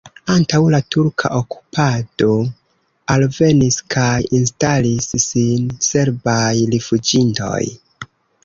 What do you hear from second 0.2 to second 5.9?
Antaŭ la turka okupado alvenis kaj instalis sin